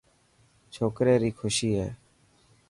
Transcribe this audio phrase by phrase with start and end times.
[0.73, 1.89] ڇوڪري ري خوشي هي.